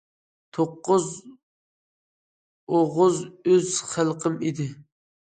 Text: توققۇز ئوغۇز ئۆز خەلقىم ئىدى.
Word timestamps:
توققۇز 0.57 1.03
ئوغۇز 2.71 3.21
ئۆز 3.53 3.77
خەلقىم 3.91 4.39
ئىدى. 4.49 4.67